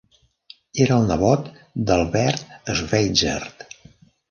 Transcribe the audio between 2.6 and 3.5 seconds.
Schweitzer.